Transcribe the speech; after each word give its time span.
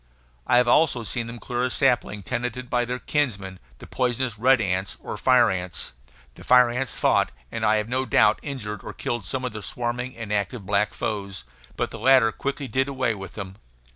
I 0.47 0.57
have 0.57 0.67
also 0.67 1.03
seen 1.03 1.27
them 1.27 1.37
clear 1.37 1.63
a 1.63 1.69
sapling 1.69 2.23
tenanted 2.23 2.71
by 2.71 2.85
their 2.85 2.97
kinsmen, 2.97 3.59
the 3.77 3.85
poisonous 3.85 4.39
red 4.39 4.59
ants, 4.59 4.97
or 4.99 5.15
fire 5.15 5.51
ants; 5.51 5.93
the 6.33 6.43
fire 6.43 6.71
ants 6.71 6.97
fought 6.97 7.31
and 7.51 7.63
I 7.63 7.75
have 7.75 7.87
no 7.87 8.07
doubt 8.07 8.39
injured 8.41 8.83
or 8.83 8.93
killed 8.93 9.25
some 9.25 9.45
of 9.45 9.51
their 9.53 9.61
swarming 9.61 10.17
and 10.17 10.33
active 10.33 10.65
black 10.65 10.95
foes; 10.95 11.43
but 11.77 11.91
the 11.91 11.99
latter 11.99 12.31
quickly 12.31 12.67
did 12.67 12.87
away 12.87 13.13
with 13.13 13.33
them. 13.33 13.57